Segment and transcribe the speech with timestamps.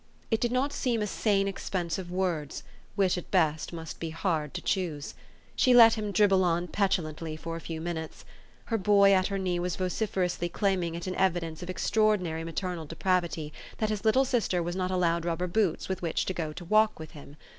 [0.31, 2.63] It did not seem a sane expense of words,
[2.95, 5.13] which, at best, must be hard to choose.
[5.55, 8.25] She let him dribble on petulantly for a few minutes.
[8.65, 12.85] Her boy at her knee was vociferously claiming it an evi dence of extraordinary maternal
[12.87, 16.65] depravity, that his little sister was not allowed rubber boots with which to go to
[16.65, 17.35] walk with him.